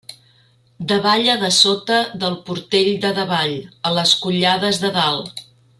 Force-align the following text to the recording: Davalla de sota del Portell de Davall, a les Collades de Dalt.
Davalla 0.91 1.35
de 1.43 1.51
sota 1.57 1.99
del 2.25 2.39
Portell 2.49 2.91
de 3.07 3.15
Davall, 3.21 3.57
a 3.91 3.93
les 3.99 4.19
Collades 4.27 4.85
de 4.87 4.97
Dalt. 4.99 5.45